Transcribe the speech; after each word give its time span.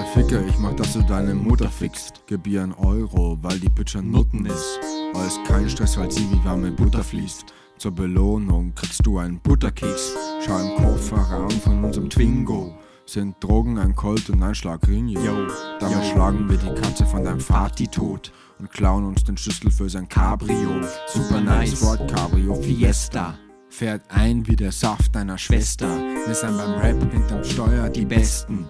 Ficker, 0.00 0.46
ich 0.46 0.58
mach, 0.58 0.74
dass 0.74 0.94
du 0.94 1.02
deine 1.02 1.34
Mutter 1.34 1.68
fixt. 1.68 2.22
Gib 2.26 2.46
ihr 2.46 2.62
ein 2.62 2.72
Euro, 2.72 3.36
weil 3.42 3.58
die 3.58 3.68
Bitcher 3.68 4.00
Nutten 4.00 4.46
ist. 4.46 4.80
Alles 5.14 5.38
kein 5.46 5.68
Stress, 5.68 5.98
weil 5.98 6.10
sie 6.10 6.30
wie 6.32 6.44
warme 6.44 6.70
Butter 6.70 7.04
fließt. 7.04 7.52
Zur 7.76 7.92
Belohnung 7.92 8.74
kriegst 8.74 9.04
du 9.04 9.18
einen 9.18 9.38
Butterkeks. 9.40 10.14
Schau 10.44 10.58
im 10.58 10.76
Kofferraum 10.76 11.50
von 11.50 11.84
unserem 11.84 12.08
Twingo. 12.08 12.74
Sind 13.04 13.36
Drogen 13.40 13.78
ein 13.78 13.94
Colt 13.94 14.30
und 14.30 14.42
ein 14.42 14.54
Schlagrinho. 14.54 15.48
Damit 15.78 16.04
schlagen 16.06 16.48
wir 16.48 16.56
die 16.56 16.80
Katze 16.80 17.04
von 17.04 17.24
deinem 17.24 17.40
Vati 17.40 17.86
tot 17.86 18.32
und 18.58 18.70
klauen 18.70 19.04
uns 19.04 19.24
den 19.24 19.36
Schlüssel 19.36 19.70
für 19.70 19.90
sein 19.90 20.08
Cabrio. 20.08 20.82
Super 21.06 21.40
nice 21.40 21.74
Ford 21.74 22.10
Cabrio 22.10 22.54
Fiesta. 22.54 23.34
Fährt 23.68 24.02
ein 24.08 24.46
wie 24.46 24.56
der 24.56 24.72
Saft 24.72 25.14
deiner 25.14 25.36
Schwester. 25.36 25.88
Wir 26.26 26.34
sind 26.34 26.56
beim 26.56 26.80
Rap 26.80 27.12
hinterm 27.12 27.44
Steuer 27.44 27.88
die 27.90 28.04
Besten. 28.04 28.66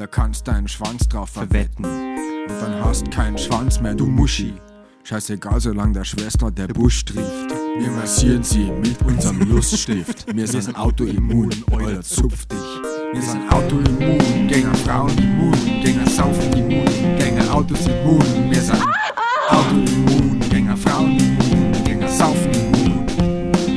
Da 0.00 0.06
kannst 0.06 0.48
deinen 0.48 0.66
Schwanz 0.66 1.06
drauf 1.10 1.28
verwetten. 1.28 1.84
Und 1.84 2.62
dann 2.62 2.82
hast 2.82 3.10
keinen 3.10 3.36
Schwanz 3.36 3.82
mehr, 3.82 3.94
du 3.94 4.06
Muschi. 4.06 4.54
Scheißegal, 5.04 5.60
solange 5.60 5.92
der 5.92 6.04
Schwester 6.04 6.50
der 6.50 6.68
Busch 6.68 7.04
trieft. 7.04 7.50
Wir 7.78 7.90
massieren 7.90 8.42
sie 8.42 8.72
mit 8.80 9.02
unserem 9.02 9.40
Luststift. 9.40 10.34
Wir 10.34 10.46
sind 10.46 10.74
autoimmun, 10.74 11.50
euer 11.70 12.00
zupf 12.00 12.46
dich. 12.46 12.58
Wir 13.12 13.20
sind 13.20 13.52
autoimmun, 13.52 14.48
Gänger 14.48 14.74
Frauen 14.76 15.18
immun, 15.18 15.52
Gänger 15.82 16.08
saufen 16.08 16.50
immun, 16.54 17.18
Gänger 17.18 17.54
Autos 17.54 17.86
immun. 17.86 18.50
Wir 18.50 18.62
sind 18.62 18.82
autoimmun, 19.50 20.40
Gänger 20.48 20.78
Frauen 20.78 21.18
immun, 21.18 21.84
Gänger 21.84 22.08
saufen 22.08 22.50
immun. 22.54 23.06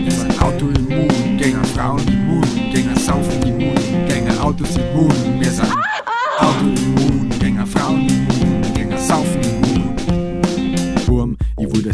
Wir 0.05 0.11
sind 0.13 0.41
autoimmun, 0.41 1.37
Gänger 1.37 1.65
Frauen 1.65 2.07
immun, 2.07 2.47
Gänger 2.71 2.95
saufen 2.97 3.41
immun, 3.41 4.07
Gänger 4.07 4.41
Autos 4.41 4.77
immun. 4.77 5.32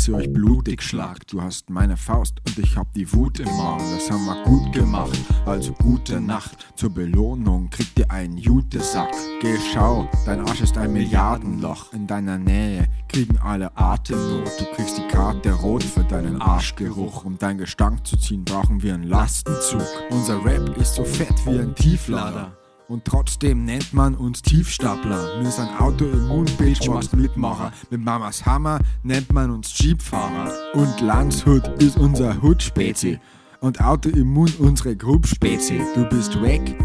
Ihr 0.09 0.15
euch 0.15 0.33
blutig 0.33 0.81
schlagt. 0.81 1.31
Du 1.31 1.41
hast 1.41 1.69
meine 1.69 1.95
Faust 1.95 2.35
und 2.47 2.57
ich 2.57 2.75
hab 2.75 2.91
die 2.93 3.11
Wut 3.13 3.39
im 3.39 3.47
Magen. 3.57 3.83
Das 3.95 4.09
haben 4.09 4.25
wir 4.25 4.43
gut 4.43 4.73
gemacht, 4.73 5.17
also 5.45 5.71
gute 5.73 6.19
Nacht. 6.19 6.67
Zur 6.75 6.89
Belohnung 6.89 7.69
kriegt 7.69 7.97
ihr 7.99 8.09
einen 8.09 8.37
Jutesack. 8.37 9.11
Geh, 9.41 9.57
schau, 9.71 10.09
dein 10.25 10.41
Arsch 10.41 10.61
ist 10.61 10.77
ein 10.77 10.93
Milliardenloch. 10.93 11.93
In 11.93 12.07
deiner 12.07 12.37
Nähe 12.37 12.87
kriegen 13.07 13.37
alle 13.37 13.75
Atemnot. 13.77 14.49
Du 14.59 14.65
kriegst 14.75 14.97
die 14.97 15.07
Karte 15.07 15.51
rot 15.51 15.83
für 15.83 16.03
deinen 16.03 16.41
Arschgeruch. 16.41 17.25
Um 17.25 17.37
deinen 17.37 17.59
Gestank 17.59 18.05
zu 18.05 18.17
ziehen, 18.17 18.43
brauchen 18.43 18.81
wir 18.81 18.95
einen 18.95 19.03
Lastenzug. 19.03 19.85
Unser 20.09 20.43
Rap 20.43 20.75
ist 20.77 20.95
so 20.95 21.03
fett 21.03 21.35
wie 21.45 21.59
ein 21.59 21.75
Tieflader. 21.75 22.58
Und 22.89 23.05
trotzdem 23.05 23.65
nennt 23.65 23.93
man 23.93 24.15
uns 24.15 24.41
Tiefstapler. 24.41 25.43
Wir 25.43 25.51
sind 25.51 25.69
Autoimmun, 25.79 26.45
Bildschmaus 26.57 27.13
Mitmacher. 27.13 27.71
Mit 27.91 28.03
Mamas 28.03 28.43
Hammer 28.47 28.79
nennt 29.03 29.31
man 29.31 29.51
uns 29.51 29.77
Jeepfahrer. 29.77 30.51
Und 30.73 30.99
Landshut 30.99 31.67
ist 31.83 31.97
unser 31.97 32.41
Hut-Spezi. 32.41 33.19
Und 33.61 33.79
Autoimmun 33.79 34.51
unsere 34.57 34.95
Gruppspezi. 34.95 35.81
Du 35.93 36.05
bist 36.05 36.41
weg 36.41 36.75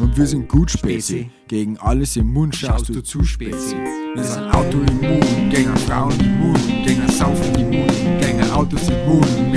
und 0.00 0.16
wir 0.16 0.26
sind 0.26 0.48
gut 0.48 0.70
Spezi. 0.70 1.30
Gegen 1.46 1.76
alles 1.76 2.16
immun 2.16 2.52
schaust 2.52 2.88
du 2.88 3.00
zu 3.00 3.22
Spezi. 3.22 3.76
Wir 4.14 4.24
sind 4.24 4.52
Autoimmun, 4.52 5.50
Gänger 5.50 5.76
Frauen 5.76 6.18
immun, 6.18 6.56
Gänger 6.84 7.08
saufen 7.08 7.54
immun, 7.54 8.18
Gänger 8.18 8.56
Autos 8.56 8.88
immun. 8.88 9.51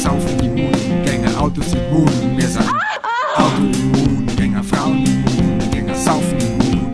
Saufen 0.00 0.38
immun, 0.40 0.72
Gänger 1.04 1.38
Autos 1.38 1.74
immun. 1.74 2.08
Wir 2.36 2.48
sind 2.48 2.64
autoimmun, 3.36 4.26
Gänger 4.36 4.64
Frauen 4.64 5.04
immun, 5.04 5.70
Gänger 5.70 5.94
saufen 5.94 6.38
immun. 6.38 6.92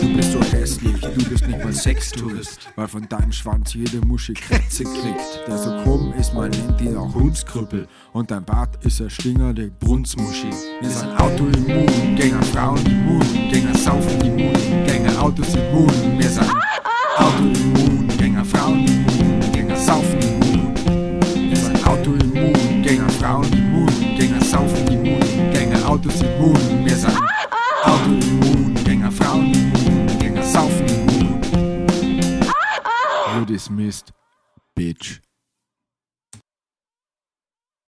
Du 0.00 0.16
bist 0.16 0.32
so 0.32 0.40
hässlich, 0.40 1.00
du 1.00 1.28
bist 1.28 1.46
nicht 1.46 1.62
mal 1.62 1.72
Sextourist, 1.72 2.60
weil 2.76 2.88
von 2.88 3.06
deinem 3.06 3.32
Schwanz 3.32 3.74
jede 3.74 3.98
Muschi 4.06 4.32
Krätze 4.32 4.84
kriegt. 4.84 5.46
Der 5.46 5.58
so 5.58 5.70
krumm 5.82 6.14
ist, 6.18 6.32
man 6.32 6.50
nennt 6.50 6.80
ihn 6.80 6.96
auch 6.96 7.14
Hundskrüppel 7.14 7.86
und 8.14 8.30
dein 8.30 8.44
Bart 8.44 8.82
ist 8.82 9.00
ein 9.02 9.10
stingernde 9.10 9.70
Brunzmuschi. 9.80 10.50
Wir 10.80 10.90
sind 10.90 11.20
autoimmun, 11.20 12.16
Gänger 12.16 12.42
Frauen 12.44 12.84
immun, 12.86 13.50
Gänger 13.50 13.74
saufen 13.74 14.20
immun, 14.22 14.54
Gänger 14.86 15.22
Autos 15.22 15.54
immun. 15.54 15.92
Wir 16.18 16.30
sind 16.30 16.47
Wir 26.88 26.96
sind 26.96 27.12
Gänger 28.82 29.12
Frauen 29.12 29.52
immun, 29.52 30.18
Gänger 30.18 30.42
saufen. 30.42 30.86
You 33.36 33.44
dismissed, 33.44 34.14
bitch. 34.74 35.20